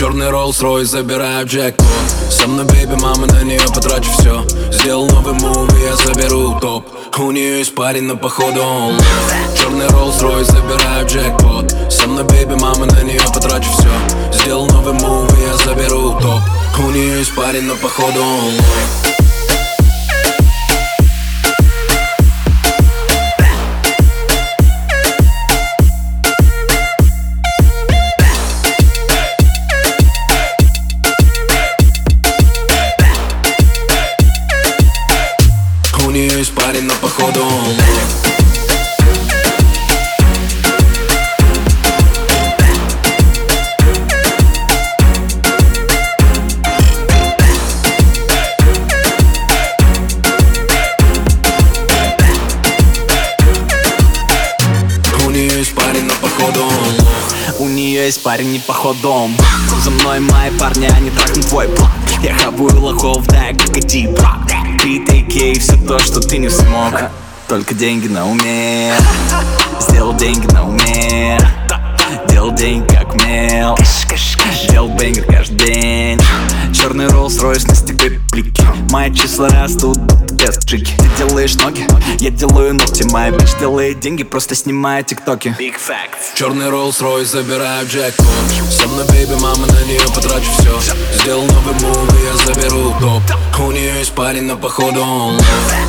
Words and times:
Черный 0.00 0.30
Rolls 0.30 0.62
Royce, 0.62 0.86
забираю 0.86 1.46
джекпот. 1.46 1.86
Со 2.30 2.48
мной 2.48 2.64
бейби, 2.64 2.94
мама, 2.94 3.26
на 3.26 3.42
нее 3.42 3.60
потрачу 3.60 4.10
все 4.12 4.42
Сделал 4.72 5.06
новый 5.06 5.34
мув, 5.34 5.68
я 5.78 5.94
заберу 5.94 6.58
топ. 6.58 6.86
У 7.18 7.30
нее 7.30 7.58
есть 7.58 7.74
парень, 7.74 8.04
но 8.04 8.16
походу 8.16 8.62
он 8.62 8.98
Черный 9.54 9.88
Rolls 9.88 10.22
Royce, 10.22 10.44
забираю 10.44 11.06
джекпот. 11.06 11.92
Со 11.92 12.06
мной 12.06 12.24
бейби, 12.24 12.54
мама, 12.54 12.86
на 12.86 13.02
нее 13.02 13.20
потрачу 13.34 13.68
все 13.72 14.40
Сделал 14.40 14.66
новый 14.68 14.94
мув, 14.94 15.30
я 15.46 15.54
заберу 15.66 16.18
топ. 16.18 16.40
У 16.78 16.90
нее 16.92 17.18
есть 17.18 17.34
парень, 17.34 17.64
но 17.64 17.74
походу 17.76 18.22
он 18.22 19.29
У 36.10 36.12
нее 36.12 36.42
но 36.80 36.92
походу 36.94 37.40
парень, 55.90 56.04
но 56.04 56.14
походу 56.20 56.64
он 56.64 57.66
У 57.66 57.68
нее 57.68 58.06
есть 58.06 58.22
парень 58.22 58.52
не 58.52 58.58
походом. 58.58 59.36
За 59.82 59.90
мной 59.90 60.20
мои 60.20 60.50
парни, 60.58 60.86
они 60.86 61.10
трахнут 61.10 61.46
твой 61.48 61.68
план 61.68 61.90
Я 62.22 62.34
хабую 62.34 62.80
лохов, 62.80 63.26
да, 63.26 63.48
как 63.52 63.76
и 63.76 64.06
брат. 64.06 64.38
Ты 64.82 65.04
тейки 65.04 65.58
все 65.58 65.76
то, 65.76 65.98
что 65.98 66.20
ты 66.20 66.38
не 66.38 66.48
смог. 66.48 66.94
Только 67.48 67.74
деньги 67.74 68.08
на 68.08 68.28
уме. 68.30 68.92
Сделал 69.80 70.14
деньги 70.14 70.46
на 70.52 70.68
уме. 70.68 71.38
Делал 72.28 72.52
деньги 72.52 72.94
как 73.10 73.26
мел. 73.26 73.76
Делал 74.70 74.88
бенгер 74.88 75.24
каждый 75.24 75.56
день. 75.56 76.20
Черный 76.72 77.06
Rolls 77.06 77.40
Royce 77.40 77.66
на 77.66 77.74
стекле 77.74 78.20
плики 78.30 78.62
Мои 78.90 79.12
числа 79.12 79.48
растут 79.48 79.98
без 80.32 80.56
чики 80.64 80.92
Ты 80.96 81.26
делаешь 81.26 81.56
ноги, 81.56 81.86
я 82.18 82.30
делаю 82.30 82.74
ногти. 82.74 83.02
Моя 83.10 83.32
бич 83.32 83.48
делает 83.58 84.00
деньги, 84.00 84.22
просто 84.22 84.54
снимая 84.54 85.02
тиктоки. 85.02 85.54
Big 85.58 85.74
facts. 85.74 86.36
Черный 86.36 86.66
Rolls 86.66 87.00
Royce, 87.00 87.24
забираю 87.24 87.86
джекпот 87.86 88.26
Со 88.70 88.86
мной 88.88 89.04
бейби, 89.08 89.34
мама, 89.34 89.66
на 89.66 89.84
нее 89.84 90.00
потрачу 90.14 90.50
все 90.58 90.94
Сделал 91.20 91.44
новый 91.44 91.74
мув, 91.82 91.96
я 92.24 92.36
заберу 92.54 92.94
топ. 93.00 93.22
У 93.60 93.72
нее 93.72 93.98
есть 93.98 94.12
парень, 94.12 94.44
но 94.44 94.56
походу 94.56 95.02
он 95.02 95.38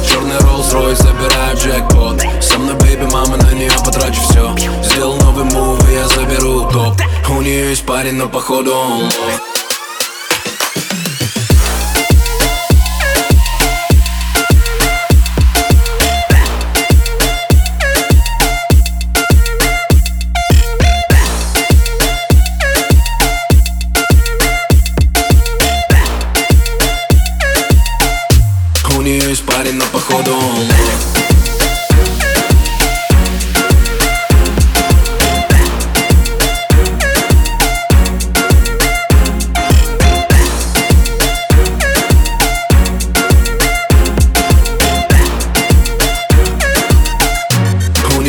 Черный 0.05 0.37
Rolls 0.37 0.73
Royce, 0.73 0.95
забираю 0.95 1.57
джекпот 1.57 2.21
Со 2.41 2.57
мной 2.57 2.75
бейби, 2.75 3.05
мама, 3.11 3.37
Есть 7.71 7.85
парень, 7.85 8.15
но 8.15 8.27
походу 8.27 8.73
он 8.73 9.09
У 28.97 29.01
нее 29.01 29.29
есть 29.29 29.45
парень, 29.45 29.75
но 29.75 29.85
походу 29.85 30.33
он 30.33 31.30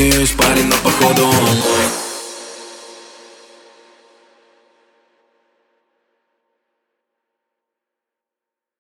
имею 0.03 0.27
парень, 0.37 0.67
но 0.67 0.77
походу. 0.83 1.27
он 1.27 1.82